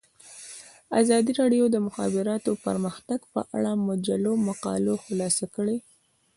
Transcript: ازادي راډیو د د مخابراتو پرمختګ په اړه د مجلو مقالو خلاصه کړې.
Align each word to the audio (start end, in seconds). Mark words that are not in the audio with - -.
ازادي 1.01 1.31
راډیو 1.41 1.65
د 1.69 1.71
د 1.73 1.77
مخابراتو 1.87 2.51
پرمختګ 2.65 3.19
په 3.33 3.41
اړه 3.57 3.71
د 3.77 3.81
مجلو 3.87 4.33
مقالو 4.47 4.93
خلاصه 5.05 5.45
کړې. 5.55 5.77